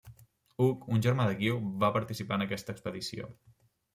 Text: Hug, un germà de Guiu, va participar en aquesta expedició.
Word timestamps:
Hug, 0.63 0.85
un 0.95 1.03
germà 1.07 1.27
de 1.31 1.35
Guiu, 1.41 1.59
va 1.85 1.91
participar 1.97 2.39
en 2.41 2.45
aquesta 2.47 2.75
expedició. 2.77 3.29